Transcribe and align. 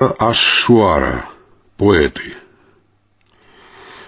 Аш-Шуара, 0.00 1.26
поэты. 1.76 2.34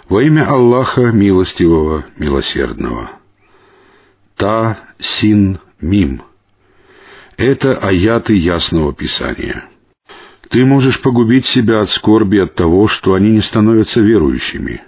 Во 0.08 0.22
имя 0.22 0.49
Аллаха 0.49 1.12
Милостивого, 1.12 2.07
Милосердного. 2.17 3.11
Та, 4.36 4.78
Син, 4.99 5.58
Мим. 5.83 6.23
Это 7.36 7.76
аяты 7.76 8.34
Ясного 8.34 8.95
Писания. 8.95 9.66
Ты 10.48 10.64
можешь 10.64 11.00
погубить 11.02 11.45
себя 11.45 11.83
от 11.83 11.91
скорби 11.91 12.39
от 12.39 12.55
того, 12.55 12.89
что 12.89 13.13
они 13.13 13.31
не 13.31 13.41
становятся 13.41 14.01
верующими. 14.01 14.83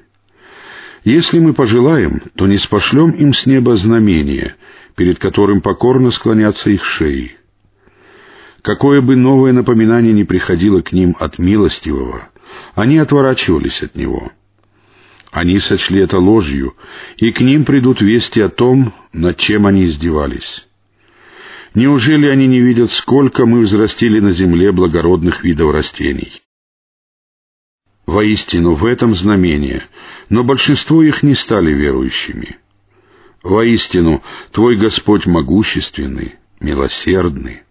Если 1.04 1.38
мы 1.38 1.52
пожелаем, 1.52 2.22
то 2.34 2.46
не 2.46 2.56
спошлем 2.56 3.10
им 3.10 3.34
с 3.34 3.44
неба 3.44 3.76
знамение, 3.76 4.56
перед 4.96 5.18
которым 5.18 5.60
покорно 5.60 6.10
склонятся 6.10 6.70
их 6.70 6.82
шеи. 6.82 7.36
Какое 8.64 9.02
бы 9.02 9.14
новое 9.14 9.52
напоминание 9.52 10.14
ни 10.14 10.22
приходило 10.22 10.80
к 10.80 10.90
ним 10.90 11.14
от 11.20 11.38
милостивого, 11.38 12.30
они 12.74 12.96
отворачивались 12.96 13.82
от 13.82 13.94
него. 13.94 14.32
Они 15.30 15.58
сочли 15.58 16.00
это 16.00 16.18
ложью, 16.18 16.74
и 17.18 17.30
к 17.30 17.42
ним 17.42 17.66
придут 17.66 18.00
вести 18.00 18.40
о 18.40 18.48
том, 18.48 18.94
над 19.12 19.36
чем 19.36 19.66
они 19.66 19.84
издевались. 19.84 20.66
Неужели 21.74 22.26
они 22.26 22.46
не 22.46 22.60
видят, 22.60 22.90
сколько 22.92 23.44
мы 23.44 23.60
взрастили 23.60 24.18
на 24.18 24.32
земле 24.32 24.72
благородных 24.72 25.44
видов 25.44 25.70
растений? 25.70 26.40
Воистину, 28.06 28.76
в 28.76 28.86
этом 28.86 29.14
знамение, 29.14 29.88
но 30.30 30.42
большинство 30.42 31.02
их 31.02 31.22
не 31.22 31.34
стали 31.34 31.70
верующими. 31.70 32.56
Воистину, 33.42 34.22
Твой 34.52 34.76
Господь 34.76 35.26
могущественный, 35.26 36.36
милосердный. 36.60 37.64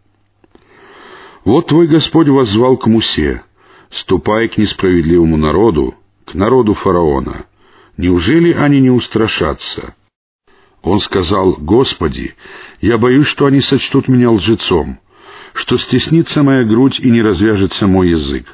Вот 1.45 1.67
твой 1.67 1.87
Господь 1.87 2.29
воззвал 2.29 2.77
к 2.77 2.87
Мусе, 2.87 3.43
ступай 3.89 4.47
к 4.47 4.57
несправедливому 4.57 5.35
народу, 5.35 5.95
к 6.25 6.33
народу 6.35 6.73
фараона. 6.73 7.45
Неужели 7.97 8.53
они 8.53 8.79
не 8.79 8.89
устрашатся? 8.89 9.95
Он 10.81 10.99
сказал, 10.99 11.55
Господи, 11.59 12.35
я 12.81 12.97
боюсь, 12.97 13.27
что 13.27 13.45
они 13.45 13.61
сочтут 13.61 14.07
меня 14.07 14.31
лжецом, 14.31 14.99
что 15.53 15.77
стеснится 15.77 16.43
моя 16.43 16.63
грудь 16.63 16.99
и 16.99 17.09
не 17.09 17.21
развяжется 17.21 17.87
мой 17.87 18.09
язык. 18.09 18.45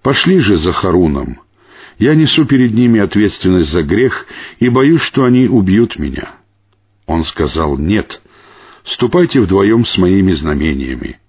Пошли 0.00 0.38
же 0.38 0.56
за 0.56 0.72
Харуном. 0.72 1.40
Я 1.98 2.14
несу 2.14 2.46
перед 2.46 2.72
ними 2.72 3.00
ответственность 3.00 3.70
за 3.70 3.82
грех 3.82 4.26
и 4.58 4.68
боюсь, 4.68 5.02
что 5.02 5.24
они 5.24 5.46
убьют 5.46 5.98
меня. 5.98 6.36
Он 7.06 7.24
сказал, 7.24 7.78
нет, 7.78 8.20
ступайте 8.84 9.40
вдвоем 9.40 9.84
с 9.84 9.98
моими 9.98 10.32
знамениями. 10.32 11.20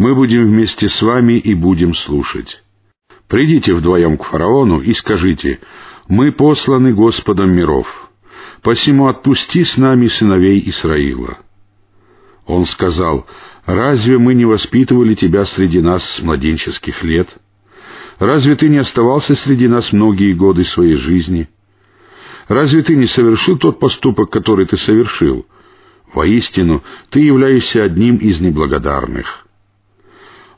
Мы 0.00 0.14
будем 0.14 0.46
вместе 0.46 0.88
с 0.88 1.02
вами 1.02 1.34
и 1.34 1.52
будем 1.52 1.92
слушать. 1.92 2.62
Придите 3.28 3.74
вдвоем 3.74 4.16
к 4.16 4.24
фараону 4.24 4.80
и 4.80 4.94
скажите, 4.94 5.60
мы 6.08 6.32
посланы 6.32 6.94
Господом 6.94 7.50
миров, 7.50 7.86
посему 8.62 9.08
отпусти 9.08 9.62
с 9.62 9.76
нами 9.76 10.06
сыновей 10.06 10.62
Исраила. 10.70 11.36
Он 12.46 12.64
сказал, 12.64 13.26
разве 13.66 14.16
мы 14.16 14.32
не 14.32 14.46
воспитывали 14.46 15.14
тебя 15.14 15.44
среди 15.44 15.82
нас 15.82 16.02
с 16.02 16.22
младенческих 16.22 17.04
лет? 17.04 17.36
Разве 18.18 18.56
ты 18.56 18.70
не 18.70 18.78
оставался 18.78 19.34
среди 19.34 19.68
нас 19.68 19.92
многие 19.92 20.32
годы 20.32 20.64
своей 20.64 20.96
жизни? 20.96 21.46
Разве 22.48 22.80
ты 22.80 22.96
не 22.96 23.06
совершил 23.06 23.58
тот 23.58 23.78
поступок, 23.78 24.30
который 24.30 24.64
ты 24.64 24.78
совершил? 24.78 25.44
Воистину, 26.14 26.82
ты 27.10 27.20
являешься 27.20 27.84
одним 27.84 28.16
из 28.16 28.40
неблагодарных. 28.40 29.46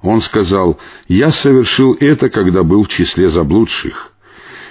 Он 0.02 0.20
сказал, 0.20 0.78
«Я 1.06 1.32
совершил 1.32 1.96
это, 1.98 2.28
когда 2.28 2.64
был 2.64 2.84
в 2.84 2.88
числе 2.88 3.28
заблудших. 3.28 4.12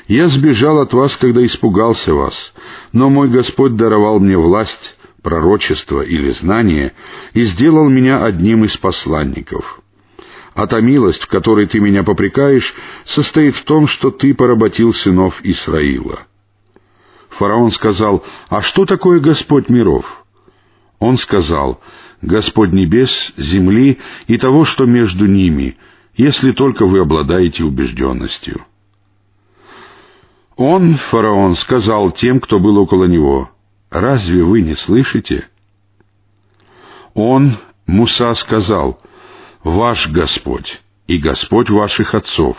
Я 0.08 0.28
сбежал 0.28 0.80
от 0.80 0.94
вас, 0.94 1.16
когда 1.16 1.46
испугался 1.46 2.14
вас, 2.14 2.54
но 2.92 3.10
мой 3.10 3.30
Господь 3.30 3.78
даровал 3.78 4.20
мне 4.20 4.38
власть, 4.38 4.98
пророчество 5.22 6.02
или 6.02 6.32
знание 6.32 6.94
и 7.34 7.44
сделал 7.44 7.88
меня 7.88 8.24
одним 8.24 8.66
из 8.66 8.76
посланников. 8.76 9.80
А 10.54 10.68
та 10.68 10.82
милость, 10.82 11.24
в 11.24 11.28
которой 11.28 11.66
ты 11.66 11.80
меня 11.80 12.04
попрекаешь, 12.04 12.74
состоит 13.06 13.56
в 13.56 13.64
том, 13.64 13.88
что 13.88 14.12
ты 14.12 14.34
поработил 14.34 14.94
сынов 14.94 15.40
Исраила». 15.44 16.20
Фараон 17.30 17.72
сказал, 17.72 18.26
«А 18.50 18.62
что 18.62 18.86
такое 18.86 19.22
Господь 19.22 19.70
миров?» 19.70 20.21
Он 21.02 21.18
сказал, 21.18 21.82
Господь 22.22 22.72
небес, 22.72 23.34
земли 23.36 24.00
и 24.28 24.38
того, 24.38 24.66
что 24.66 24.86
между 24.86 25.26
ними, 25.26 25.76
если 26.16 26.52
только 26.52 26.86
вы 26.86 27.00
обладаете 27.00 27.64
убежденностью. 27.64 28.64
Он, 30.56 30.94
фараон, 30.94 31.56
сказал 31.56 32.12
тем, 32.12 32.40
кто 32.40 32.60
был 32.60 32.78
около 32.78 33.06
него, 33.06 33.50
«Разве 33.90 34.44
вы 34.44 34.62
не 34.62 34.76
слышите?» 34.76 35.48
Он, 37.16 37.58
Муса, 37.88 38.36
сказал, 38.36 39.02
«Ваш 39.64 40.08
Господь 40.08 40.82
и 41.08 41.18
Господь 41.18 41.72
ваших 41.72 42.14
отцов». 42.14 42.58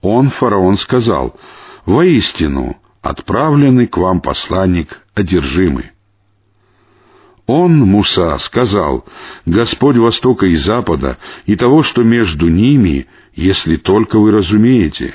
Он, 0.00 0.30
фараон, 0.30 0.76
сказал, 0.76 1.36
«Воистину, 1.86 2.76
отправленный 3.02 3.88
к 3.88 3.96
вам 3.96 4.20
посланник 4.20 5.00
одержимый». 5.14 5.93
Он, 7.46 7.78
Муса, 7.78 8.38
сказал, 8.38 9.04
«Господь 9.44 9.96
Востока 9.96 10.46
и 10.46 10.54
Запада, 10.54 11.18
и 11.44 11.56
того, 11.56 11.82
что 11.82 12.02
между 12.02 12.48
ними, 12.48 13.06
если 13.34 13.76
только 13.76 14.18
вы 14.18 14.30
разумеете». 14.30 15.14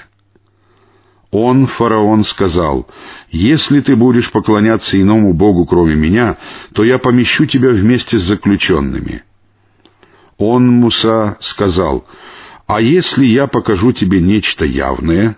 Он, 1.31 1.67
фараон, 1.67 2.23
сказал, 2.23 2.88
«Если 3.31 3.81
ты 3.81 3.95
будешь 3.95 4.31
поклоняться 4.31 5.00
иному 5.00 5.34
Богу, 5.34 5.66
кроме 5.66 5.95
меня, 5.95 6.38
то 6.73 6.84
я 6.84 7.00
помещу 7.00 7.45
тебя 7.45 7.69
вместе 7.69 8.19
с 8.19 8.23
заключенными». 8.23 9.23
Он, 10.38 10.67
Муса, 10.67 11.38
сказал, 11.41 12.06
«А 12.67 12.79
если 12.79 13.25
я 13.25 13.47
покажу 13.47 13.91
тебе 13.91 14.22
нечто 14.22 14.66
явное?» 14.66 15.35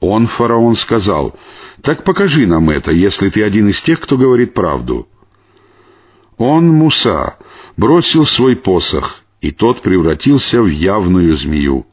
Он, 0.00 0.26
фараон, 0.26 0.74
сказал, 0.74 1.36
«Так 1.82 2.02
покажи 2.02 2.46
нам 2.46 2.68
это, 2.70 2.90
если 2.90 3.30
ты 3.30 3.42
один 3.42 3.68
из 3.68 3.80
тех, 3.80 4.00
кто 4.00 4.18
говорит 4.18 4.54
правду». 4.54 5.08
Он, 6.36 6.68
Муса, 6.68 7.36
бросил 7.76 8.26
свой 8.26 8.56
посох, 8.56 9.22
и 9.40 9.50
тот 9.50 9.82
превратился 9.82 10.62
в 10.62 10.66
явную 10.66 11.36
змею. 11.36 11.86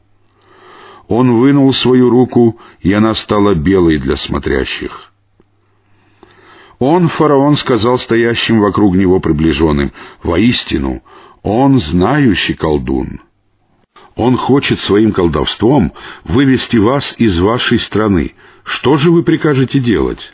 Он 1.08 1.38
вынул 1.38 1.72
свою 1.72 2.10
руку, 2.10 2.58
и 2.80 2.92
она 2.92 3.14
стала 3.14 3.54
белой 3.54 3.98
для 3.98 4.16
смотрящих. 4.16 5.12
Он, 6.78 7.08
фараон, 7.08 7.56
сказал 7.56 7.98
стоящим 7.98 8.60
вокруг 8.60 8.96
него 8.96 9.20
приближенным, 9.20 9.92
«Воистину, 10.22 11.02
он 11.42 11.80
знающий 11.80 12.54
колдун. 12.54 13.20
Он 14.16 14.36
хочет 14.36 14.80
своим 14.80 15.12
колдовством 15.12 15.92
вывести 16.24 16.76
вас 16.78 17.14
из 17.18 17.38
вашей 17.38 17.78
страны. 17.78 18.34
Что 18.64 18.96
же 18.96 19.12
вы 19.12 19.22
прикажете 19.22 19.78
делать?» 19.78 20.32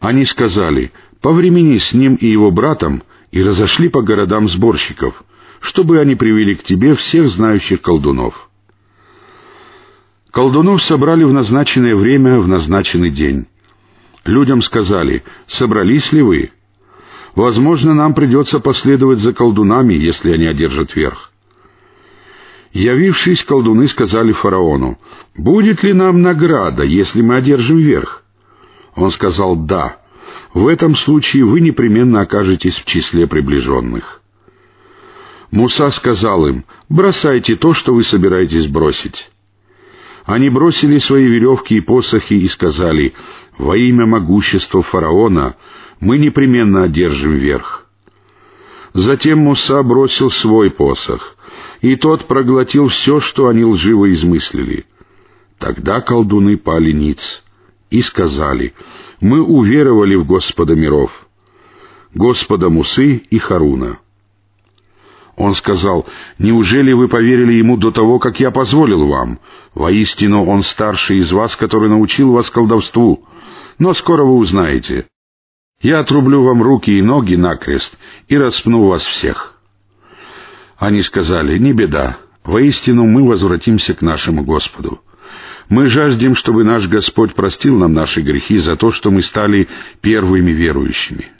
Они 0.00 0.26
сказали, 0.26 0.92
повремени 1.24 1.78
с 1.78 1.94
ним 1.94 2.16
и 2.16 2.26
его 2.26 2.50
братом 2.50 3.02
и 3.30 3.42
разошли 3.42 3.88
по 3.88 4.02
городам 4.02 4.46
сборщиков, 4.46 5.24
чтобы 5.58 5.98
они 5.98 6.16
привели 6.16 6.54
к 6.54 6.64
тебе 6.64 6.94
всех 6.96 7.28
знающих 7.28 7.80
колдунов. 7.80 8.50
Колдунов 10.30 10.82
собрали 10.82 11.24
в 11.24 11.32
назначенное 11.32 11.96
время, 11.96 12.40
в 12.40 12.46
назначенный 12.46 13.08
день. 13.08 13.46
Людям 14.26 14.60
сказали, 14.60 15.24
собрались 15.46 16.12
ли 16.12 16.20
вы? 16.20 16.50
Возможно, 17.34 17.94
нам 17.94 18.12
придется 18.12 18.60
последовать 18.60 19.20
за 19.20 19.32
колдунами, 19.32 19.94
если 19.94 20.30
они 20.30 20.44
одержат 20.44 20.94
верх. 20.94 21.32
Явившись, 22.74 23.44
колдуны 23.44 23.88
сказали 23.88 24.32
фараону, 24.32 24.98
«Будет 25.34 25.82
ли 25.84 25.94
нам 25.94 26.20
награда, 26.20 26.82
если 26.82 27.22
мы 27.22 27.36
одержим 27.36 27.78
верх?» 27.78 28.24
Он 28.94 29.10
сказал 29.10 29.56
«Да» 29.56 30.03
в 30.52 30.66
этом 30.68 30.96
случае 30.96 31.44
вы 31.44 31.60
непременно 31.60 32.20
окажетесь 32.20 32.76
в 32.76 32.84
числе 32.84 33.26
приближенных. 33.26 34.22
Муса 35.50 35.90
сказал 35.90 36.46
им, 36.46 36.64
«Бросайте 36.88 37.56
то, 37.56 37.74
что 37.74 37.94
вы 37.94 38.04
собираетесь 38.04 38.66
бросить». 38.66 39.30
Они 40.24 40.48
бросили 40.48 40.98
свои 40.98 41.26
веревки 41.26 41.76
и 41.76 41.80
посохи 41.80 42.34
и 42.34 42.48
сказали, 42.48 43.14
«Во 43.58 43.76
имя 43.76 44.06
могущества 44.06 44.82
фараона 44.82 45.54
мы 46.00 46.18
непременно 46.18 46.84
одержим 46.84 47.32
верх». 47.32 47.86
Затем 48.94 49.40
Муса 49.40 49.82
бросил 49.82 50.30
свой 50.30 50.70
посох, 50.70 51.36
и 51.80 51.96
тот 51.96 52.26
проглотил 52.26 52.88
все, 52.88 53.20
что 53.20 53.48
они 53.48 53.64
лживо 53.64 54.12
измыслили. 54.12 54.86
Тогда 55.58 56.00
колдуны 56.00 56.56
пали 56.56 56.92
ниц 56.92 57.43
и 57.94 58.02
сказали, 58.02 58.74
мы 59.20 59.40
уверовали 59.40 60.16
в 60.16 60.26
Господа 60.26 60.74
миров, 60.74 61.12
Господа 62.12 62.68
Мусы 62.68 63.18
и 63.30 63.38
Харуна. 63.38 63.98
Он 65.36 65.54
сказал, 65.54 66.04
«Неужели 66.38 66.92
вы 66.92 67.06
поверили 67.06 67.52
ему 67.52 67.76
до 67.76 67.92
того, 67.92 68.18
как 68.18 68.40
я 68.40 68.50
позволил 68.50 69.06
вам? 69.06 69.38
Воистину, 69.74 70.44
он 70.44 70.64
старший 70.64 71.18
из 71.18 71.30
вас, 71.30 71.54
который 71.54 71.88
научил 71.88 72.32
вас 72.32 72.50
колдовству. 72.50 73.24
Но 73.78 73.94
скоро 73.94 74.24
вы 74.24 74.38
узнаете. 74.38 75.06
Я 75.80 76.00
отрублю 76.00 76.42
вам 76.42 76.62
руки 76.62 76.98
и 76.98 77.02
ноги 77.02 77.36
накрест 77.36 77.96
и 78.26 78.36
распну 78.36 78.88
вас 78.88 79.04
всех». 79.04 79.54
Они 80.76 81.00
сказали, 81.02 81.58
«Не 81.58 81.72
беда, 81.72 82.18
воистину 82.42 83.06
мы 83.06 83.24
возвратимся 83.24 83.94
к 83.94 84.02
нашему 84.02 84.42
Господу. 84.42 85.00
Мы 85.68 85.86
жаждем, 85.86 86.34
чтобы 86.34 86.64
наш 86.64 86.86
Господь 86.88 87.34
простил 87.34 87.78
нам 87.78 87.92
наши 87.92 88.20
грехи 88.20 88.58
за 88.58 88.76
то, 88.76 88.92
что 88.92 89.10
мы 89.10 89.22
стали 89.22 89.68
первыми 90.00 90.50
верующими». 90.50 91.34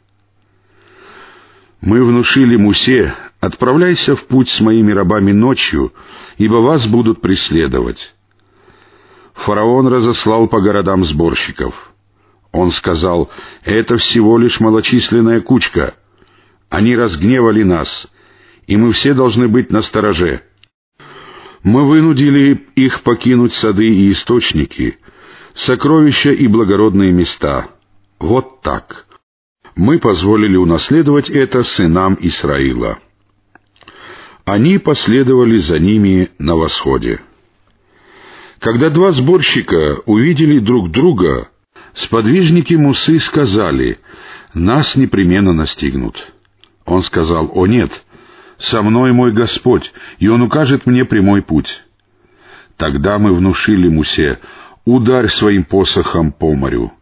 Мы 1.85 2.03
внушили 2.03 2.56
Мусе, 2.56 3.15
отправляйся 3.41 4.17
в 4.17 4.25
путь 4.25 4.49
с 4.49 4.61
моими 4.62 4.91
рабами 4.91 5.32
ночью, 5.32 5.93
ибо 6.38 6.55
вас 6.55 6.87
будут 6.87 7.21
преследовать. 7.21 8.15
Фараон 9.35 9.88
разослал 9.88 10.49
по 10.49 10.62
городам 10.62 11.05
сборщиков. 11.05 11.75
Он 12.53 12.70
сказал, 12.70 13.31
это 13.65 13.99
всего 13.99 14.38
лишь 14.38 14.61
малочисленная 14.61 15.43
кучка. 15.43 15.94
Они 16.70 16.97
разгневали 16.97 17.65
нас, 17.65 18.06
и 18.67 18.79
мы 18.79 18.93
все 18.93 19.12
должны 19.12 19.49
быть 19.49 19.70
на 19.70 19.82
стороже. 19.82 20.41
Мы 21.64 21.87
вынудили 21.88 22.66
их 22.76 23.02
покинуть 23.02 23.55
сады 23.55 23.88
и 23.88 24.12
источники, 24.12 24.99
сокровища 25.55 26.31
и 26.31 26.46
благородные 26.46 27.11
места. 27.11 27.70
Вот 28.19 28.61
так 28.61 29.06
мы 29.75 29.99
позволили 29.99 30.56
унаследовать 30.56 31.31
это 31.31 31.64
сынам 31.64 32.19
Исраила. 32.20 32.99
Они 34.44 34.78
последовали 34.78 35.56
за 35.56 35.78
ними 35.78 36.31
на 36.38 36.55
восходе. 36.55 37.22
Когда 38.58 38.90
два 38.90 39.12
сборщика 39.12 40.00
увидели 40.05 40.58
друг 40.58 40.90
друга, 40.90 41.49
сподвижники 41.94 42.75
Мусы 42.75 43.19
сказали, 43.19 43.99
«Нас 44.52 44.96
непременно 44.96 45.55
настигнут». 45.55 46.32
Он 46.84 47.02
сказал, 47.02 47.50
«О 47.55 47.67
нет, 47.67 48.05
со 48.59 48.83
мной 48.83 49.12
мой 49.12 49.33
Господь, 49.33 49.93
и 50.19 50.29
Он 50.29 50.43
укажет 50.43 50.87
мне 50.87 51.05
прямой 51.05 51.43
путь». 51.43 51.83
Тогда 52.77 53.19
мы 53.19 53.33
внушили 53.35 53.89
Мусе, 53.89 54.41
«Ударь 54.85 55.29
своим 55.29 55.65
посохом 55.65 56.33
по 56.33 56.55
морю». 56.55 56.93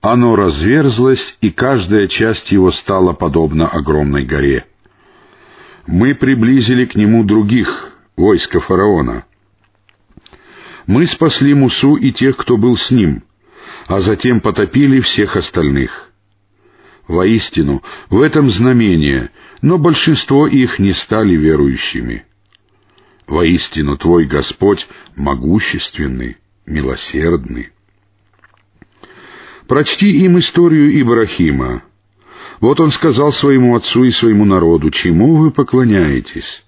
Оно 0.00 0.36
разверзлось, 0.36 1.36
и 1.40 1.50
каждая 1.50 2.06
часть 2.06 2.52
его 2.52 2.70
стала 2.70 3.12
подобна 3.12 3.66
огромной 3.66 4.24
горе. 4.24 4.64
Мы 5.86 6.14
приблизили 6.14 6.84
к 6.84 6.94
нему 6.94 7.24
других, 7.24 7.92
войска 8.16 8.60
фараона. 8.60 9.24
Мы 10.86 11.06
спасли 11.06 11.52
Мусу 11.52 11.96
и 11.96 12.12
тех, 12.12 12.36
кто 12.36 12.56
был 12.56 12.76
с 12.76 12.90
ним, 12.90 13.24
а 13.86 14.00
затем 14.00 14.40
потопили 14.40 15.00
всех 15.00 15.36
остальных. 15.36 16.07
Воистину, 17.08 17.82
в 18.10 18.20
этом 18.20 18.50
знамение, 18.50 19.30
но 19.62 19.78
большинство 19.78 20.46
их 20.46 20.78
не 20.78 20.92
стали 20.92 21.34
верующими. 21.34 22.26
Воистину, 23.26 23.96
Твой 23.96 24.26
Господь 24.26 24.86
могущественный, 25.16 26.36
милосердный. 26.66 27.70
Прочти 29.66 30.22
им 30.22 30.38
историю 30.38 31.00
Ибрахима. 31.00 31.82
Вот 32.60 32.78
он 32.80 32.90
сказал 32.90 33.32
своему 33.32 33.74
отцу 33.74 34.04
и 34.04 34.10
своему 34.10 34.44
народу, 34.44 34.90
«Чему 34.90 35.36
вы 35.36 35.50
поклоняетесь?» 35.50 36.64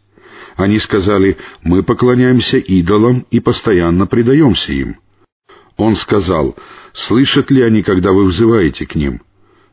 Они 0.57 0.79
сказали, 0.79 1.37
«Мы 1.63 1.83
поклоняемся 1.83 2.59
идолам 2.59 3.27
и 3.31 3.41
постоянно 3.41 4.07
предаемся 4.07 4.73
им». 4.73 4.97
Он 5.77 5.97
сказал, 5.97 6.57
«Слышат 6.93 7.51
ли 7.51 7.63
они, 7.63 7.83
когда 7.83 8.13
вы 8.13 8.25
взываете 8.25 8.87
к 8.87 8.95
ним? 8.95 9.23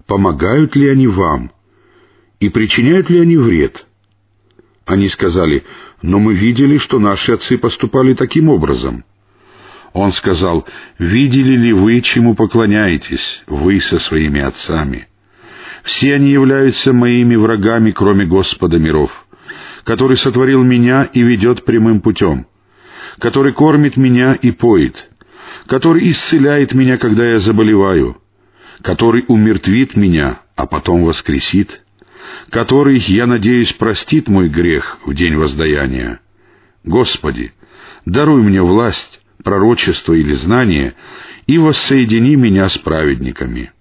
Помогают 0.07 0.75
ли 0.75 0.87
они 0.89 1.07
вам? 1.07 1.51
И 2.39 2.49
причиняют 2.49 3.09
ли 3.09 3.19
они 3.19 3.37
вред?» 3.37 3.85
Они 4.85 5.09
сказали, 5.09 5.63
«Но 6.01 6.17
мы 6.17 6.33
видели, 6.33 6.77
что 6.77 6.97
наши 6.97 7.33
отцы 7.33 7.57
поступали 7.57 8.13
таким 8.13 8.49
образом». 8.49 9.03
Он 9.93 10.11
сказал, 10.13 10.65
«Видели 10.97 11.57
ли 11.57 11.73
вы, 11.73 12.01
чему 12.01 12.35
поклоняетесь, 12.35 13.43
вы 13.47 13.79
со 13.79 13.99
своими 13.99 14.39
отцами? 14.39 15.07
Все 15.83 16.15
они 16.15 16.29
являются 16.31 16.93
моими 16.93 17.35
врагами, 17.35 17.91
кроме 17.91 18.25
Господа 18.25 18.77
миров, 18.77 19.11
который 19.83 20.17
сотворил 20.17 20.63
меня 20.63 21.03
и 21.03 21.21
ведет 21.21 21.65
прямым 21.65 22.01
путем, 22.01 22.47
который 23.19 23.53
кормит 23.53 23.97
меня 23.97 24.33
и 24.33 24.51
поет, 24.51 25.09
который 25.65 26.11
исцеляет 26.11 26.73
меня, 26.73 26.97
когда 26.97 27.25
я 27.25 27.39
заболеваю, 27.39 28.21
который 28.81 29.25
умертвит 29.27 29.95
меня, 29.95 30.41
а 30.55 30.67
потом 30.67 31.03
воскресит, 31.03 31.81
который, 32.49 32.97
я 32.99 33.25
надеюсь, 33.25 33.73
простит 33.73 34.27
мой 34.27 34.49
грех 34.49 34.97
в 35.05 35.13
день 35.13 35.35
воздаяния. 35.35 36.19
Господи, 36.83 37.53
даруй 38.05 38.41
мне 38.41 38.61
власть, 38.61 39.19
пророчество 39.43 40.13
или 40.13 40.33
знание, 40.33 40.95
и 41.45 41.57
воссоедини 41.57 42.35
меня 42.35 42.69
с 42.69 42.77
праведниками. 42.77 43.71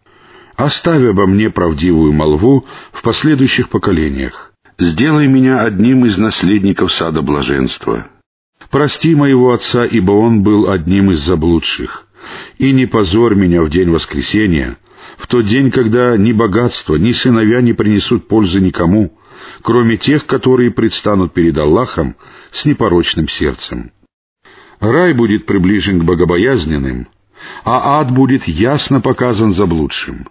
Оставь 0.57 1.03
обо 1.03 1.27
мне 1.27 1.51
правдивую 1.51 2.13
молву 2.13 2.67
в 2.93 3.03
последующих 3.03 3.69
поколениях. 3.69 4.53
Сделай 4.79 5.27
меня 5.27 5.61
одним 5.61 6.05
из 6.07 6.19
наследников 6.19 6.93
сада 6.93 7.23
блаженства. 7.23 8.09
Прости 8.71 9.15
моего 9.15 9.53
отца, 9.53 9.85
ибо 9.85 10.13
он 10.13 10.43
был 10.43 10.71
одним 10.71 11.11
из 11.11 11.21
заблудших. 11.21 12.07
И 12.59 12.73
не 12.73 12.87
позорь 12.87 13.35
меня 13.35 13.63
в 13.63 13.71
день 13.71 13.91
воскресения, 13.91 14.79
в 15.19 15.27
тот 15.27 15.47
день, 15.47 15.71
когда 15.71 16.17
ни 16.17 16.33
богатство, 16.33 16.97
ни 16.97 17.13
сыновья 17.13 17.61
не 17.61 17.73
принесут 17.73 18.29
пользы 18.29 18.61
никому, 18.61 19.19
кроме 19.63 19.97
тех, 19.97 20.27
которые 20.27 20.71
предстанут 20.71 21.33
перед 21.33 21.57
Аллахом 21.59 22.17
с 22.53 22.65
непорочным 22.65 23.29
сердцем. 23.29 23.93
Рай 24.81 25.15
будет 25.15 25.47
приближен 25.47 26.01
к 26.01 26.05
богобоязненным, 26.05 27.09
а 27.65 28.01
ад 28.01 28.13
будет 28.13 28.47
ясно 28.47 29.01
показан 29.01 29.53
заблудшим. 29.53 30.29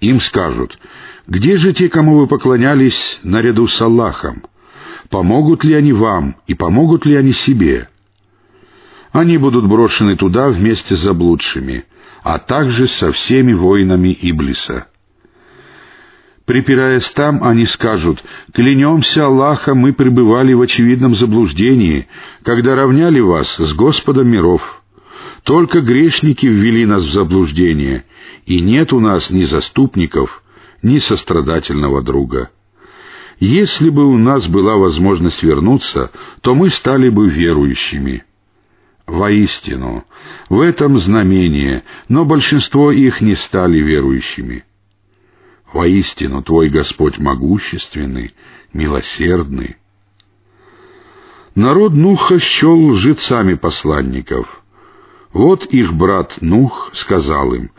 Им 0.00 0.20
скажут, 0.20 0.78
где 1.26 1.56
же 1.56 1.72
те, 1.72 1.88
кому 1.88 2.18
вы 2.18 2.26
поклонялись 2.26 3.18
наряду 3.22 3.68
с 3.68 3.80
Аллахом? 3.80 4.42
Помогут 5.10 5.64
ли 5.64 5.74
они 5.74 5.92
вам 5.92 6.36
и 6.46 6.54
помогут 6.54 7.06
ли 7.06 7.14
они 7.14 7.32
себе? 7.32 7.88
Они 9.14 9.38
будут 9.38 9.68
брошены 9.68 10.16
туда 10.16 10.48
вместе 10.48 10.96
с 10.96 10.98
заблудшими, 10.98 11.84
а 12.24 12.40
также 12.40 12.88
со 12.88 13.12
всеми 13.12 13.52
воинами 13.52 14.08
Иблиса. 14.08 14.88
Припираясь 16.46 17.08
там, 17.10 17.44
они 17.44 17.64
скажут, 17.64 18.24
«Клянемся 18.52 19.26
Аллаха, 19.26 19.76
мы 19.76 19.92
пребывали 19.92 20.52
в 20.52 20.62
очевидном 20.62 21.14
заблуждении, 21.14 22.08
когда 22.42 22.74
равняли 22.74 23.20
вас 23.20 23.54
с 23.54 23.72
Господом 23.72 24.26
миров. 24.26 24.82
Только 25.44 25.80
грешники 25.80 26.46
ввели 26.46 26.84
нас 26.84 27.04
в 27.04 27.12
заблуждение, 27.12 28.04
и 28.46 28.60
нет 28.60 28.92
у 28.92 28.98
нас 28.98 29.30
ни 29.30 29.44
заступников, 29.44 30.42
ни 30.82 30.98
сострадательного 30.98 32.02
друга. 32.02 32.50
Если 33.38 33.90
бы 33.90 34.06
у 34.06 34.18
нас 34.18 34.48
была 34.48 34.74
возможность 34.74 35.44
вернуться, 35.44 36.10
то 36.40 36.56
мы 36.56 36.68
стали 36.68 37.10
бы 37.10 37.30
верующими». 37.30 38.24
Воистину, 39.06 40.04
в 40.48 40.60
этом 40.60 40.98
знамение, 40.98 41.84
но 42.08 42.24
большинство 42.24 42.90
их 42.90 43.20
не 43.20 43.34
стали 43.34 43.78
верующими. 43.78 44.64
Воистину, 45.72 46.42
Твой 46.42 46.70
Господь 46.70 47.18
могущественный, 47.18 48.34
милосердный. 48.72 49.76
Народ 51.54 51.94
Нуха 51.94 52.38
счел 52.38 52.78
лжецами 52.86 53.54
посланников. 53.54 54.62
Вот 55.32 55.66
их 55.66 55.92
брат 55.92 56.40
Нух 56.40 56.90
сказал 56.94 57.52
им, 57.54 57.70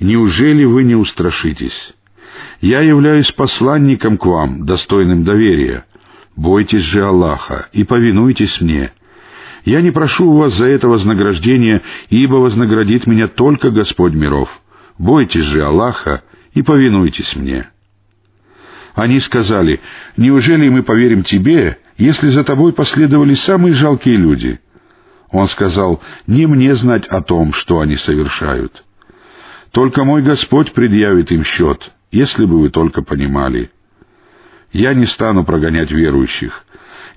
«Неужели 0.00 0.64
вы 0.64 0.84
не 0.84 0.96
устрашитесь? 0.96 1.94
Я 2.60 2.80
являюсь 2.80 3.32
посланником 3.32 4.18
к 4.18 4.26
вам, 4.26 4.66
достойным 4.66 5.24
доверия. 5.24 5.86
Бойтесь 6.36 6.82
же 6.82 7.04
Аллаха 7.04 7.68
и 7.72 7.84
повинуйтесь 7.84 8.60
мне. 8.60 8.92
Я 9.64 9.80
не 9.80 9.90
прошу 9.90 10.30
у 10.30 10.38
вас 10.38 10.54
за 10.54 10.66
это 10.66 10.88
вознаграждение, 10.88 11.82
ибо 12.10 12.36
вознаградит 12.36 13.06
меня 13.06 13.28
только 13.28 13.70
Господь 13.70 14.12
миров. 14.12 14.50
Бойтесь 14.98 15.44
же 15.44 15.62
Аллаха 15.62 16.22
и 16.52 16.62
повинуйтесь 16.62 17.34
мне». 17.34 17.68
Они 18.94 19.18
сказали, 19.18 19.80
«Неужели 20.16 20.68
мы 20.68 20.82
поверим 20.82 21.24
тебе, 21.24 21.78
если 21.96 22.28
за 22.28 22.44
тобой 22.44 22.72
последовали 22.72 23.34
самые 23.34 23.74
жалкие 23.74 24.16
люди?» 24.16 24.60
Он 25.30 25.48
сказал, 25.48 26.00
«Не 26.28 26.46
мне 26.46 26.74
знать 26.76 27.08
о 27.08 27.20
том, 27.20 27.52
что 27.52 27.80
они 27.80 27.96
совершают. 27.96 28.84
Только 29.72 30.04
мой 30.04 30.22
Господь 30.22 30.72
предъявит 30.72 31.32
им 31.32 31.42
счет, 31.42 31.90
если 32.12 32.44
бы 32.44 32.60
вы 32.60 32.70
только 32.70 33.02
понимали. 33.02 33.72
Я 34.72 34.94
не 34.94 35.06
стану 35.06 35.44
прогонять 35.44 35.90
верующих. 35.90 36.64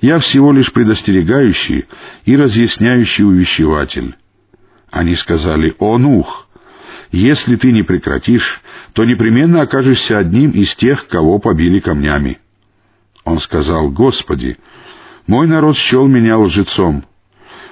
Я 0.02 0.20
всего 0.20 0.52
лишь 0.52 0.72
предостерегающий 0.72 1.86
и 2.26 2.38
разъясняющий 2.38 3.24
увещеватель. 3.24 4.16
Они 4.92 5.16
сказали, 5.16 5.76
«О, 5.80 5.98
Нух, 5.98 6.48
если 7.12 7.56
ты 7.56 7.72
не 7.72 7.84
прекратишь, 7.84 8.62
то 8.94 9.06
непременно 9.06 9.62
окажешься 9.62 10.18
одним 10.18 10.52
из 10.52 10.76
тех, 10.76 11.08
кого 11.08 11.40
побили 11.40 11.80
камнями». 11.80 12.40
Он 13.24 13.40
сказал, 13.40 13.90
«Господи, 13.90 14.58
мой 15.26 15.48
народ 15.48 15.76
счел 15.76 16.08
меня 16.08 16.38
лжецом. 16.38 17.04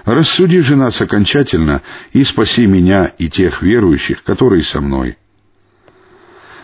Рассуди 0.04 0.60
же 0.60 0.76
нас 0.76 1.00
окончательно 1.02 1.82
и 2.12 2.24
спаси 2.24 2.68
меня 2.68 3.06
и 3.06 3.30
тех 3.30 3.62
верующих, 3.62 4.24
которые 4.24 4.64
со 4.64 4.82
мной». 4.82 5.18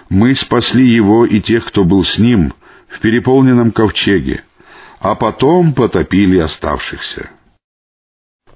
Мы 0.09 0.35
спасли 0.35 0.85
его 0.89 1.25
и 1.25 1.39
тех, 1.39 1.65
кто 1.67 1.85
был 1.85 2.03
с 2.03 2.17
ним, 2.17 2.53
в 2.89 2.99
переполненном 2.99 3.71
ковчеге, 3.71 4.43
а 5.01 5.15
потом 5.15 5.73
потопили 5.73 6.37
оставшихся. 6.37 7.31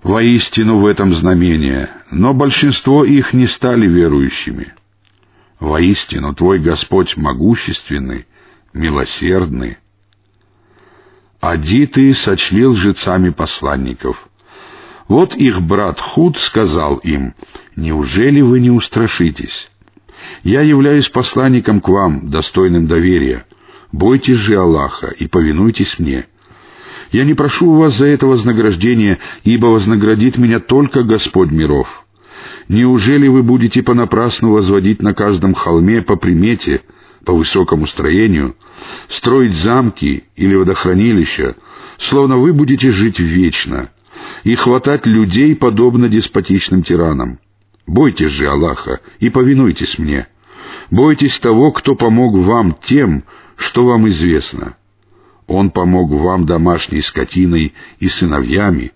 Воистину 0.04 0.78
в 0.78 0.86
этом 0.86 1.12
знамение, 1.12 1.90
но 2.12 2.36
большинство 2.36 3.04
их 3.04 3.34
не 3.34 3.48
стали 3.48 3.88
верующими. 3.88 4.76
Воистину 5.60 6.36
Твой 6.36 6.60
Господь 6.60 7.18
могущественный, 7.18 8.28
милосердный. 8.74 9.80
Ади 11.42 12.14
сочли 12.14 12.68
лжецами 12.68 13.32
посланников. 13.32 14.30
Вот 15.08 15.36
их 15.36 15.62
брат 15.62 16.00
Худ 16.00 16.38
сказал 16.38 16.98
им, 16.98 17.34
«Неужели 17.76 18.42
вы 18.42 18.60
не 18.60 18.70
устрашитесь? 18.70 19.72
Я 20.44 20.62
являюсь 20.62 21.10
посланником 21.10 21.82
к 21.82 21.88
вам, 21.88 22.30
достойным 22.30 22.86
доверия. 22.86 23.46
Бойтесь 23.92 24.38
же 24.38 24.58
Аллаха 24.58 25.08
и 25.08 25.28
повинуйтесь 25.28 25.98
мне. 25.98 26.28
Я 27.16 27.24
не 27.24 27.34
прошу 27.34 27.72
у 27.72 27.76
вас 27.78 27.96
за 27.96 28.08
это 28.08 28.28
вознаграждения, 28.28 29.20
ибо 29.46 29.68
вознаградит 29.68 30.38
меня 30.38 30.60
только 30.60 31.04
Господь 31.04 31.50
миров. 31.50 31.88
Неужели 32.68 33.30
вы 33.30 33.42
будете 33.42 33.82
понапрасну 33.82 34.52
возводить 34.52 35.02
на 35.02 35.14
каждом 35.14 35.54
холме 35.54 36.02
по 36.02 36.18
примете, 36.18 36.82
по 37.24 37.32
высокому 37.32 37.88
строению, 37.88 38.58
строить 39.08 39.54
замки 39.54 40.26
или 40.36 40.56
водохранилища, 40.56 41.56
словно 42.00 42.36
вы 42.36 42.52
будете 42.52 42.92
жить 42.92 43.20
вечно, 43.20 43.92
и 44.44 44.56
хватать 44.56 45.06
людей, 45.06 45.56
подобно 45.56 46.10
деспотичным 46.10 46.84
тиранам? 46.84 47.40
Бойтесь 47.88 48.32
же 48.32 48.46
Аллаха 48.46 49.00
и 49.22 49.30
повинуйтесь 49.30 49.98
мне. 50.00 50.28
Бойтесь 50.92 51.40
того, 51.40 51.72
кто 51.72 51.96
помог 51.96 52.36
вам 52.36 52.76
тем, 52.86 53.24
что 53.56 53.86
вам 53.86 54.06
известно. 54.10 54.76
Он 55.48 55.70
помог 55.70 56.12
вам 56.12 56.46
домашней 56.46 57.02
скотиной 57.02 57.74
и 58.00 58.08
сыновьями, 58.08 58.92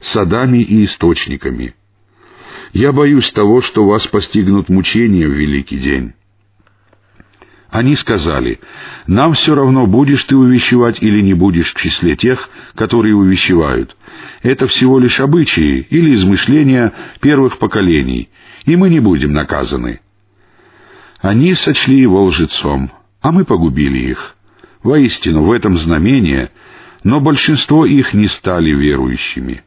садами 0.00 0.58
и 0.58 0.84
источниками. 0.84 1.74
Я 2.72 2.92
боюсь 2.92 3.30
того, 3.32 3.60
что 3.62 3.86
вас 3.86 4.06
постигнут 4.06 4.68
мучения 4.68 5.26
в 5.26 5.32
великий 5.32 5.78
день. 5.78 6.12
Они 7.68 7.94
сказали, 7.94 8.60
«Нам 9.06 9.34
все 9.34 9.54
равно, 9.54 9.86
будешь 9.86 10.24
ты 10.24 10.36
увещевать 10.36 11.02
или 11.02 11.20
не 11.20 11.34
будешь 11.34 11.72
в 11.72 11.78
числе 11.78 12.16
тех, 12.16 12.48
которые 12.74 13.14
увещевают. 13.14 13.96
Это 14.42 14.66
всего 14.66 14.98
лишь 14.98 15.20
обычаи 15.20 15.86
или 15.88 16.14
измышления 16.14 16.92
первых 17.20 17.58
поколений, 17.58 18.28
и 18.64 18.76
мы 18.76 18.90
не 18.90 19.00
будем 19.00 19.32
наказаны». 19.32 20.00
Они 21.20 21.54
сочли 21.54 22.00
его 22.00 22.24
лжецом, 22.24 22.90
а 23.20 23.30
мы 23.30 23.44
погубили 23.44 23.98
их. 23.98 24.36
Воистину, 24.82 25.44
в 25.44 25.52
этом 25.52 25.76
знамение, 25.76 26.50
но 27.04 27.20
большинство 27.20 27.84
их 27.84 28.14
не 28.14 28.28
стали 28.28 28.70
верующими. 28.70 29.62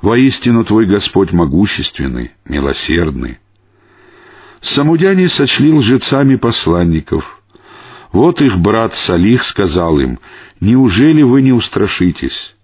Воистину, 0.00 0.64
Твой 0.64 0.86
Господь 0.86 1.32
могущественный, 1.32 2.32
милосердный. 2.44 3.38
Самудяне 4.60 5.28
сочли 5.28 5.72
лжецами 5.72 6.36
посланников. 6.36 7.42
Вот 8.12 8.40
их 8.40 8.58
брат 8.58 8.94
Салих 8.94 9.44
сказал 9.44 9.98
им, 10.00 10.18
«Неужели 10.60 11.22
вы 11.22 11.42
не 11.42 11.52
устрашитесь? 11.52 12.54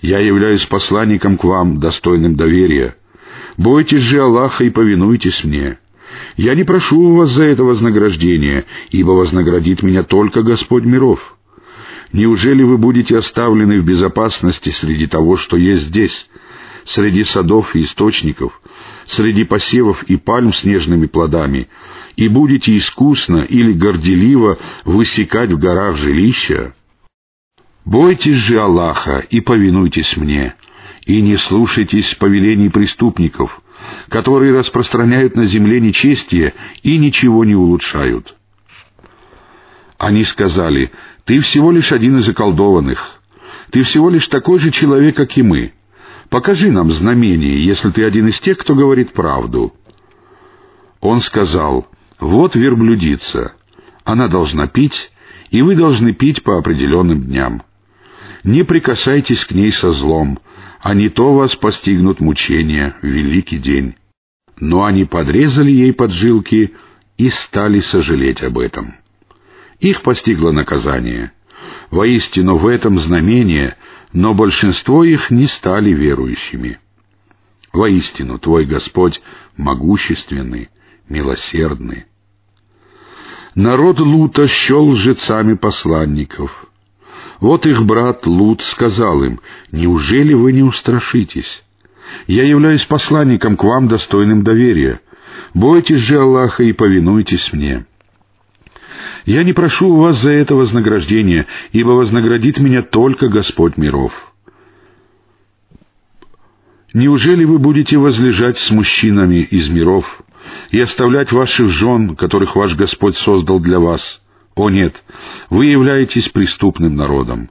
Я 0.00 0.18
являюсь 0.18 0.64
посланником 0.66 1.36
к 1.36 1.44
вам, 1.44 1.78
достойным 1.78 2.36
доверия. 2.36 2.96
Бойтесь 3.56 4.02
же 4.02 4.20
Аллаха 4.20 4.64
и 4.64 4.70
повинуйтесь 4.70 5.44
мне. 5.44 5.78
Я 6.36 6.54
не 6.54 6.64
прошу 6.64 7.00
у 7.00 7.16
вас 7.16 7.30
за 7.30 7.44
это 7.44 7.64
вознаграждения, 7.64 8.64
ибо 8.90 9.10
вознаградит 9.10 9.82
меня 9.82 10.02
только 10.02 10.42
Господь 10.42 10.84
миров. 10.84 11.36
Неужели 12.12 12.62
вы 12.62 12.78
будете 12.78 13.18
оставлены 13.18 13.80
в 13.80 13.84
безопасности 13.84 14.70
среди 14.70 15.06
того, 15.06 15.36
что 15.36 15.56
есть 15.56 15.84
здесь, 15.84 16.28
среди 16.84 17.24
садов 17.24 17.76
и 17.76 17.82
источников, 17.82 18.60
среди 19.06 19.44
посевов 19.44 20.02
и 20.04 20.16
пальм 20.16 20.52
с 20.54 20.64
нежными 20.64 21.06
плодами, 21.06 21.68
и 22.16 22.28
будете 22.28 22.76
искусно 22.76 23.38
или 23.38 23.72
горделиво 23.72 24.58
высекать 24.84 25.50
в 25.50 25.58
горах 25.58 25.96
жилища? 25.96 26.74
Бойтесь 27.84 28.36
же 28.36 28.58
Аллаха 28.58 29.24
и 29.30 29.40
повинуйтесь 29.40 30.16
мне, 30.16 30.54
и 31.06 31.20
не 31.20 31.36
слушайтесь 31.36 32.14
повелений 32.14 32.70
преступников, 32.70 33.60
которые 34.08 34.52
распространяют 34.52 35.36
на 35.36 35.44
земле 35.44 35.80
нечестие 35.80 36.54
и 36.82 36.98
ничего 36.98 37.44
не 37.44 37.54
улучшают. 37.54 38.34
Они 39.98 40.24
сказали, 40.24 40.92
«Ты 41.24 41.40
всего 41.40 41.70
лишь 41.70 41.92
один 41.92 42.18
из 42.18 42.28
околдованных. 42.28 43.20
Ты 43.70 43.82
всего 43.82 44.08
лишь 44.08 44.28
такой 44.28 44.58
же 44.58 44.70
человек, 44.70 45.16
как 45.16 45.36
и 45.36 45.42
мы. 45.42 45.72
Покажи 46.30 46.70
нам 46.70 46.90
знамение, 46.90 47.64
если 47.64 47.90
ты 47.90 48.04
один 48.04 48.28
из 48.28 48.40
тех, 48.40 48.58
кто 48.58 48.74
говорит 48.74 49.12
правду». 49.12 49.74
Он 51.00 51.20
сказал, 51.20 51.86
«Вот 52.20 52.54
верблюдица. 52.54 53.52
Она 54.04 54.28
должна 54.28 54.68
пить, 54.68 55.12
и 55.50 55.62
вы 55.62 55.74
должны 55.74 56.12
пить 56.12 56.42
по 56.42 56.58
определенным 56.58 57.22
дням. 57.22 57.62
Не 58.44 58.62
прикасайтесь 58.62 59.44
к 59.44 59.52
ней 59.52 59.72
со 59.72 59.90
злом, 59.90 60.38
а 60.80 60.94
не 60.94 61.08
то 61.08 61.34
вас 61.34 61.56
постигнут 61.56 62.20
мучения 62.20 62.96
в 63.02 63.06
великий 63.06 63.58
день». 63.58 63.94
Но 64.60 64.84
они 64.84 65.04
подрезали 65.04 65.70
ей 65.70 65.92
поджилки 65.92 66.74
и 67.16 67.28
стали 67.28 67.78
сожалеть 67.78 68.42
об 68.42 68.58
этом. 68.58 68.96
Их 69.78 70.02
постигло 70.02 70.50
наказание. 70.50 71.30
Воистину 71.92 72.56
в 72.56 72.66
этом 72.66 72.98
знамение 72.98 73.76
но 74.12 74.34
большинство 74.34 75.04
их 75.04 75.30
не 75.30 75.46
стали 75.46 75.90
верующими. 75.90 76.78
Воистину, 77.72 78.38
Твой 78.38 78.64
Господь 78.64 79.20
могущественный, 79.56 80.70
милосердный. 81.08 82.06
Народ 83.54 84.00
Лута 84.00 84.46
щел 84.46 84.88
лжецами 84.88 85.54
посланников. 85.54 86.67
Вот 87.40 87.66
их 87.66 87.84
брат 87.84 88.26
Лут 88.26 88.62
сказал 88.62 89.22
им, 89.22 89.40
«Неужели 89.72 90.34
вы 90.34 90.52
не 90.52 90.62
устрашитесь? 90.62 91.62
Я 92.26 92.44
являюсь 92.44 92.84
посланником 92.84 93.56
к 93.56 93.64
вам, 93.64 93.88
достойным 93.88 94.42
доверия. 94.42 95.00
Бойтесь 95.54 96.00
же 96.00 96.18
Аллаха 96.20 96.62
и 96.62 96.72
повинуйтесь 96.72 97.52
мне». 97.52 97.84
Я 99.24 99.44
не 99.44 99.52
прошу 99.52 99.88
у 99.88 99.96
вас 99.96 100.20
за 100.20 100.30
это 100.30 100.54
вознаграждения, 100.54 101.46
ибо 101.72 101.90
вознаградит 101.90 102.58
меня 102.58 102.82
только 102.82 103.28
Господь 103.28 103.76
миров. 103.76 104.12
Неужели 106.94 107.44
вы 107.44 107.58
будете 107.58 107.98
возлежать 107.98 108.58
с 108.58 108.70
мужчинами 108.70 109.46
из 109.50 109.68
миров 109.68 110.22
и 110.70 110.80
оставлять 110.80 111.32
ваших 111.32 111.68
жен, 111.68 112.16
которых 112.16 112.56
ваш 112.56 112.74
Господь 112.74 113.16
создал 113.18 113.60
для 113.60 113.78
вас? 113.78 114.22
О 114.58 114.70
нет, 114.70 115.04
вы 115.50 115.66
являетесь 115.66 116.30
преступным 116.30 116.96
народом. 116.96 117.48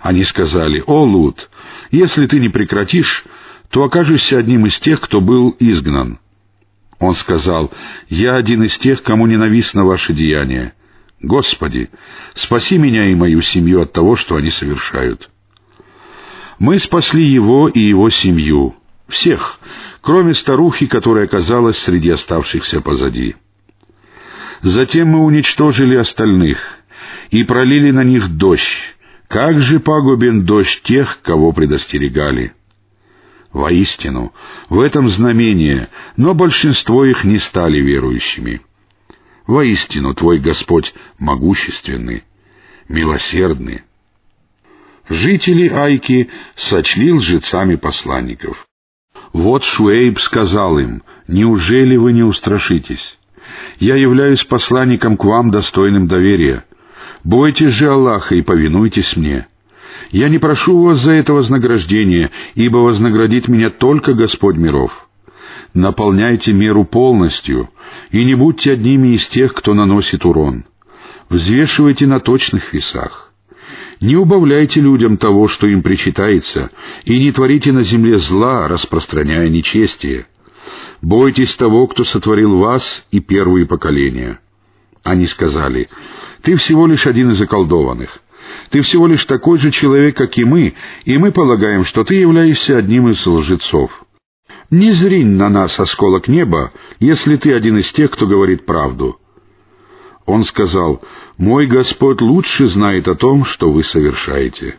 Они 0.00 0.24
сказали, 0.24 0.82
«О, 0.86 1.02
Лут, 1.04 1.50
если 1.90 2.24
ты 2.24 2.40
не 2.40 2.48
прекратишь, 2.48 3.26
то 3.68 3.84
окажешься 3.84 4.38
одним 4.38 4.64
из 4.64 4.78
тех, 4.78 5.02
кто 5.02 5.20
был 5.20 5.54
изгнан». 5.60 6.18
Он 6.98 7.14
сказал, 7.14 7.70
«Я 8.08 8.36
один 8.36 8.62
из 8.62 8.78
тех, 8.78 9.02
кому 9.02 9.26
ненавистно 9.26 9.84
ваше 9.84 10.14
деяние. 10.14 10.72
Господи, 11.20 11.90
спаси 12.32 12.78
меня 12.78 13.04
и 13.10 13.14
мою 13.14 13.42
семью 13.42 13.82
от 13.82 13.92
того, 13.92 14.16
что 14.16 14.36
они 14.36 14.48
совершают. 14.48 15.28
Мы 16.58 16.78
спасли 16.78 17.22
его 17.22 17.68
и 17.68 17.80
его 17.80 18.08
семью, 18.08 18.76
всех, 19.08 19.60
кроме 20.00 20.32
старухи, 20.32 20.86
которая 20.86 21.26
оказалась 21.26 21.76
среди 21.76 22.08
оставшихся 22.08 22.80
позади. 22.80 23.36
Затем 24.62 25.08
мы 25.08 25.24
уничтожили 25.24 25.96
остальных 25.96 26.58
и 27.30 27.44
пролили 27.44 27.90
на 27.90 28.04
них 28.04 28.36
дождь. 28.36 28.94
Как 29.28 29.60
же 29.60 29.80
пагубен 29.80 30.44
дождь 30.44 30.82
тех, 30.82 31.20
кого 31.22 31.52
предостерегали! 31.52 32.52
Воистину, 33.52 34.32
в 34.68 34.80
этом 34.80 35.08
знамение, 35.08 35.88
но 36.16 36.34
большинство 36.34 37.04
их 37.04 37.24
не 37.24 37.38
стали 37.38 37.78
верующими. 37.78 38.60
Воистину, 39.46 40.14
Твой 40.14 40.38
Господь 40.38 40.94
могущественный, 41.18 42.24
милосердны. 42.88 43.82
Жители 45.08 45.68
Айки 45.68 46.30
сочли 46.54 47.12
лжецами 47.12 47.74
посланников. 47.74 48.68
Вот 49.32 49.64
Шуэйб 49.64 50.20
сказал 50.20 50.78
им, 50.78 51.02
«Неужели 51.26 51.96
вы 51.96 52.12
не 52.12 52.22
устрашитесь? 52.22 53.18
Я 53.78 53.96
являюсь 53.96 54.44
посланником 54.44 55.16
к 55.16 55.24
вам, 55.24 55.50
достойным 55.50 56.06
доверия. 56.06 56.64
Бойтесь 57.24 57.72
же 57.72 57.88
Аллаха 57.88 58.34
и 58.34 58.42
повинуйтесь 58.42 59.16
мне. 59.16 59.46
Я 60.10 60.28
не 60.28 60.38
прошу 60.38 60.76
у 60.76 60.82
вас 60.86 60.98
за 60.98 61.12
это 61.12 61.32
вознаграждение, 61.32 62.30
ибо 62.54 62.78
вознаградит 62.78 63.48
меня 63.48 63.70
только 63.70 64.14
Господь 64.14 64.56
миров. 64.56 65.08
Наполняйте 65.72 66.52
меру 66.52 66.84
полностью, 66.84 67.70
и 68.10 68.24
не 68.24 68.34
будьте 68.34 68.72
одними 68.72 69.14
из 69.14 69.28
тех, 69.28 69.54
кто 69.54 69.72
наносит 69.74 70.24
урон. 70.24 70.64
Взвешивайте 71.28 72.06
на 72.06 72.18
точных 72.18 72.72
весах. 72.72 73.32
Не 74.00 74.16
убавляйте 74.16 74.80
людям 74.80 75.16
того, 75.16 75.46
что 75.46 75.66
им 75.66 75.82
причитается, 75.82 76.70
и 77.04 77.18
не 77.22 77.30
творите 77.30 77.70
на 77.70 77.84
земле 77.84 78.18
зла, 78.18 78.66
распространяя 78.66 79.48
нечестие. 79.48 80.26
Бойтесь 81.02 81.54
того, 81.56 81.86
кто 81.86 82.04
сотворил 82.04 82.58
вас 82.58 83.06
и 83.10 83.20
первые 83.20 83.66
поколения. 83.66 84.40
Они 85.02 85.26
сказали, 85.26 85.88
«Ты 86.42 86.56
всего 86.56 86.86
лишь 86.86 87.06
один 87.06 87.30
из 87.30 87.40
околдованных. 87.40 88.20
Ты 88.70 88.82
всего 88.82 89.06
лишь 89.06 89.24
такой 89.24 89.58
же 89.58 89.70
человек, 89.70 90.16
как 90.16 90.36
и 90.38 90.44
мы, 90.44 90.74
и 91.04 91.18
мы 91.18 91.32
полагаем, 91.32 91.84
что 91.84 92.04
ты 92.04 92.16
являешься 92.16 92.76
одним 92.76 93.08
из 93.08 93.24
лжецов. 93.26 93.90
Не 94.70 94.92
зринь 94.92 95.36
на 95.36 95.48
нас 95.48 95.78
осколок 95.80 96.28
неба, 96.28 96.72
если 96.98 97.36
ты 97.36 97.52
один 97.52 97.78
из 97.78 97.90
тех, 97.92 98.10
кто 98.10 98.26
говорит 98.26 98.66
правду». 98.66 99.18
Он 100.26 100.44
сказал, 100.44 101.02
«Мой 101.38 101.66
Господь 101.66 102.20
лучше 102.20 102.68
знает 102.68 103.08
о 103.08 103.14
том, 103.14 103.44
что 103.44 103.72
вы 103.72 103.82
совершаете». 103.82 104.76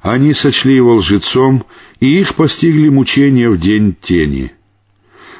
Они 0.00 0.34
сочли 0.34 0.76
его 0.76 0.94
лжецом, 0.94 1.64
и 1.98 2.20
их 2.20 2.36
постигли 2.36 2.88
мучения 2.88 3.50
в 3.50 3.58
день 3.58 3.96
тени. 4.00 4.52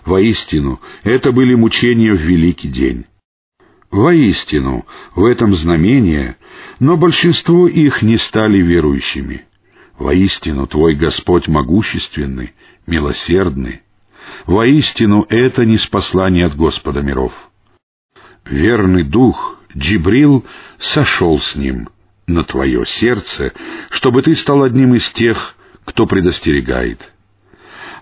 Воистину, 0.07 0.81
это 1.03 1.33
были 1.33 1.55
мучения 1.55 2.13
в 2.13 2.21
великий 2.21 2.69
день. 2.69 3.07
Воистину, 3.91 4.87
в 5.17 5.25
этом 5.25 5.53
знамение, 5.55 6.37
но 6.79 6.97
большинство 6.97 7.67
их 7.67 8.03
не 8.03 8.17
стали 8.17 8.59
верующими. 8.59 9.47
Воистину, 9.99 10.69
Твой 10.69 10.95
Господь 10.95 11.49
могущественный, 11.49 12.55
милосердный. 12.87 13.83
Воистину, 14.47 15.27
это 15.29 15.65
не 15.65 15.77
спаслание 15.77 16.47
от 16.47 16.57
Господа 16.57 17.03
миров. 17.03 17.33
Верный 18.45 19.03
Дух, 19.03 19.59
Джибрил, 19.77 20.45
сошел 20.79 21.41
с 21.41 21.57
ним 21.57 21.89
на 22.29 22.45
Твое 22.45 22.87
сердце, 22.87 23.53
чтобы 23.91 24.23
Ты 24.23 24.37
стал 24.37 24.63
одним 24.63 24.95
из 24.95 25.11
тех, 25.11 25.57
кто 25.85 26.07
предостерегает. 26.07 27.13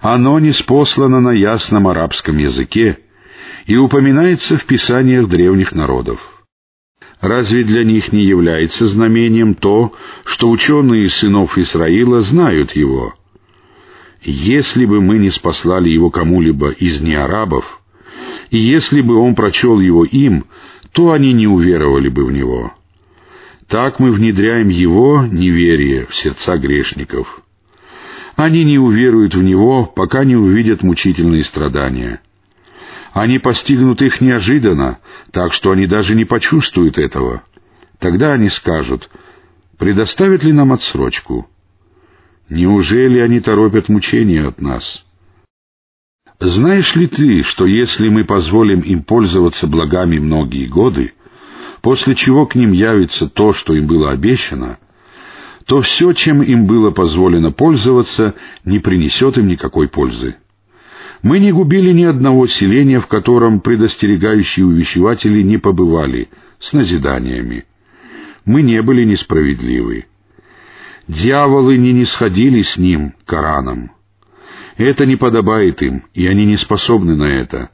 Оно 0.01 0.39
не 0.39 0.53
спослано 0.53 1.21
на 1.21 1.31
ясном 1.31 1.89
арабском 1.89 2.39
языке, 2.39 2.99
и 3.67 3.77
упоминается 3.77 4.59
в 4.59 4.65
писаниях 4.65 5.29
древних 5.29 5.73
народов. 5.73 6.21
Разве 7.21 7.65
для 7.65 7.85
них 7.85 8.13
не 8.13 8.25
является 8.25 8.87
знамением 8.87 9.55
то, 9.55 9.95
что 10.25 10.51
ученые 10.51 11.09
сынов 11.09 11.57
Исраила 11.57 12.21
знают 12.21 12.73
его? 12.77 13.15
Если 14.23 14.85
бы 14.85 15.01
мы 15.01 15.19
не 15.19 15.31
спаслали 15.31 15.89
его 15.89 16.11
кому-либо 16.11 16.71
из 16.71 17.01
неарабов, 17.01 17.81
и 18.51 18.59
если 18.59 19.01
бы 19.01 19.17
он 19.17 19.35
прочел 19.35 19.81
его 19.81 20.05
им, 20.05 20.45
то 20.93 21.13
они 21.13 21.33
не 21.33 21.47
уверовали 21.47 22.09
бы 22.09 22.25
в 22.25 22.33
него. 22.33 22.73
Так 23.69 23.99
мы 23.99 24.13
внедряем 24.13 24.69
его 24.69 25.25
неверие 25.25 26.07
в 26.07 26.15
сердца 26.15 26.57
грешников. 26.59 27.44
Они 28.37 28.65
не 28.65 28.79
уверуют 28.79 29.35
в 29.35 29.43
него, 29.43 29.87
пока 29.87 30.25
не 30.25 30.37
увидят 30.37 30.83
мучительные 30.83 31.45
страдания— 31.45 32.21
они 33.15 33.39
постигнут 33.39 34.03
их 34.03 34.21
неожиданно, 34.21 34.99
так 35.31 35.53
что 35.55 35.71
они 35.71 35.87
даже 35.87 36.17
не 36.17 36.25
почувствуют 36.25 36.99
этого. 36.99 37.45
Тогда 38.01 38.33
они 38.33 38.49
скажут, 38.49 39.09
предоставят 39.79 40.43
ли 40.43 40.53
нам 40.53 40.73
отсрочку? 40.73 41.49
Неужели 42.49 43.21
они 43.21 43.39
торопят 43.39 43.89
мучения 43.89 44.45
от 44.45 44.61
нас? 44.61 45.07
Знаешь 46.41 46.97
ли 46.97 47.07
ты, 47.07 47.45
что 47.45 47.67
если 47.67 48.09
мы 48.09 48.25
позволим 48.25 48.81
им 48.81 49.05
пользоваться 49.05 49.69
благами 49.69 50.19
многие 50.19 50.67
годы, 50.67 51.13
после 51.83 52.17
чего 52.17 52.47
к 52.47 52.57
ним 52.57 52.73
явится 52.73 53.29
то, 53.29 53.53
что 53.53 53.75
им 53.75 53.87
было 53.87 54.11
обещано, 54.11 54.79
то 55.67 55.81
все, 55.81 56.13
чем 56.13 56.43
им 56.43 56.67
было 56.67 56.91
позволено 56.91 57.51
пользоваться, 57.51 58.35
не 58.65 58.79
принесет 58.79 59.39
им 59.39 59.47
никакой 59.47 59.89
пользы. 59.89 60.37
Мы 61.23 61.39
не 61.39 61.53
губили 61.53 61.93
ни 61.93 62.05
одного 62.05 62.47
селения, 62.47 63.01
в 63.01 63.07
котором 63.07 63.61
предостерегающие 63.61 64.67
увещеватели 64.67 65.43
не 65.43 65.57
побывали, 65.57 66.29
с 66.61 66.73
назиданиями. 66.75 67.65
Мы 68.45 68.61
не 68.61 68.83
были 68.83 69.05
несправедливы. 69.05 70.07
Дьяволы 71.09 71.79
не 71.79 71.93
нисходили 71.93 72.63
с 72.63 72.77
ним, 72.77 73.15
Кораном. 73.25 73.93
Это 74.77 75.07
не 75.07 75.17
подобает 75.17 75.83
им, 75.83 76.05
и 76.13 76.27
они 76.27 76.45
не 76.45 76.57
способны 76.57 77.17
на 77.17 77.25
это. 77.25 77.71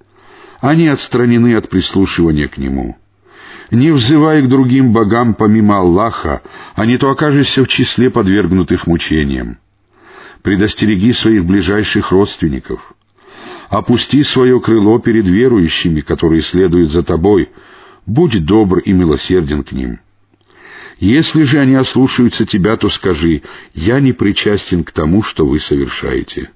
Они 0.61 0.87
отстранены 0.87 1.57
от 1.57 1.69
прислушивания 1.69 2.47
к 2.47 2.59
нему. 2.59 3.00
Не 3.71 3.91
взывай 3.93 4.43
к 4.43 4.49
другим 4.49 4.93
богам 4.93 5.35
помимо 5.35 5.79
Аллаха, 5.79 6.43
а 6.75 6.87
не 6.87 6.99
то 6.99 7.11
окажешься 7.11 7.65
в 7.65 7.69
числе 7.69 8.11
подвергнутых 8.11 8.87
мучениям. 8.87 9.59
Предостереги 10.43 11.13
своих 11.13 11.45
ближайших 11.45 12.11
родственников— 12.11 12.95
Опусти 13.71 14.25
свое 14.25 14.61
крыло 14.61 14.99
перед 14.99 15.27
верующими, 15.27 16.01
которые 16.01 16.43
следуют 16.43 16.91
за 16.91 17.05
тобой. 17.05 17.51
Будь 18.05 18.45
добр 18.45 18.81
и 18.81 18.93
милосерден 18.93 19.63
к 19.63 19.71
ним. 19.71 20.01
Если 20.99 21.43
же 21.43 21.59
они 21.59 21.77
ослушаются 21.77 22.45
тебя, 22.45 22.77
то 22.77 22.91
скажи, 22.91 23.43
«Я 23.73 24.01
не 24.01 24.13
причастен 24.13 24.83
к 24.83 24.91
тому, 24.91 25.23
что 25.23 25.47
вы 25.47 25.61
совершаете». 25.61 26.51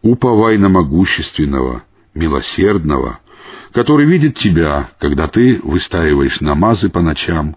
Уповай 0.00 0.56
на 0.56 0.70
могущественного, 0.70 1.84
милосердного, 2.14 3.20
который 3.72 4.06
видит 4.06 4.36
тебя, 4.36 4.90
когда 4.98 5.28
ты 5.28 5.60
выстаиваешь 5.62 6.40
намазы 6.40 6.88
по 6.88 7.00
ночам 7.00 7.56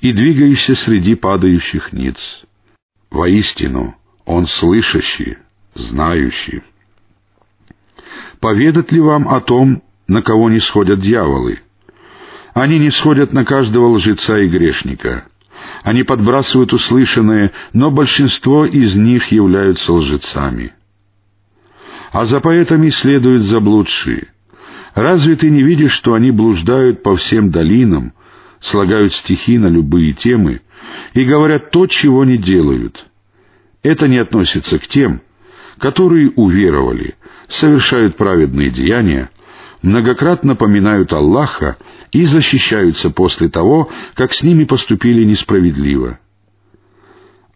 и 0.00 0.12
двигаешься 0.12 0.74
среди 0.74 1.14
падающих 1.14 1.92
ниц. 1.92 2.42
Воистину, 3.10 3.96
Он 4.24 4.46
слышащий, 4.46 5.38
знающий 5.74 6.62
поведать 8.40 8.92
ли 8.92 9.00
вам 9.00 9.28
о 9.28 9.40
том, 9.40 9.82
на 10.06 10.22
кого 10.22 10.50
не 10.50 10.60
сходят 10.60 11.00
дьяволы? 11.00 11.60
Они 12.54 12.78
не 12.78 12.90
сходят 12.90 13.32
на 13.32 13.44
каждого 13.44 13.88
лжеца 13.88 14.38
и 14.38 14.48
грешника. 14.48 15.24
Они 15.82 16.02
подбрасывают 16.02 16.72
услышанное, 16.72 17.52
но 17.72 17.90
большинство 17.90 18.64
из 18.64 18.96
них 18.96 19.30
являются 19.32 19.92
лжецами. 19.92 20.72
А 22.12 22.24
за 22.24 22.40
поэтами 22.40 22.88
следуют 22.88 23.44
заблудшие. 23.44 24.28
Разве 24.94 25.36
ты 25.36 25.50
не 25.50 25.62
видишь, 25.62 25.92
что 25.92 26.14
они 26.14 26.30
блуждают 26.30 27.02
по 27.02 27.16
всем 27.16 27.50
долинам, 27.50 28.12
слагают 28.60 29.12
стихи 29.14 29.58
на 29.58 29.66
любые 29.66 30.12
темы 30.12 30.62
и 31.14 31.24
говорят 31.24 31.70
то, 31.70 31.86
чего 31.86 32.24
не 32.24 32.38
делают? 32.38 33.06
Это 33.82 34.08
не 34.08 34.18
относится 34.18 34.78
к 34.78 34.86
тем, 34.86 35.22
которые 35.78 36.30
уверовали, 36.30 37.14
совершают 37.48 38.16
праведные 38.16 38.70
деяния, 38.70 39.30
многократно 39.82 40.56
поминают 40.56 41.12
Аллаха 41.12 41.76
и 42.10 42.24
защищаются 42.24 43.10
после 43.10 43.48
того, 43.48 43.90
как 44.14 44.32
с 44.32 44.42
ними 44.42 44.64
поступили 44.64 45.24
несправедливо. 45.24 46.18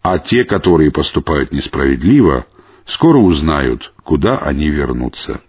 А 0.02 0.18
те, 0.18 0.44
которые 0.44 0.90
поступают 0.90 1.52
несправедливо, 1.52 2.46
скоро 2.86 3.18
узнают, 3.18 3.92
куда 4.02 4.38
они 4.38 4.68
вернутся. 4.68 5.40